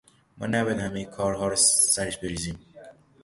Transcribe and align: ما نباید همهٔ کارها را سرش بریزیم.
ما 0.37 0.45
نباید 0.47 0.79
همهٔ 0.79 1.05
کارها 1.05 1.47
را 1.47 1.55
سرش 1.95 2.17
بریزیم. 2.17 2.59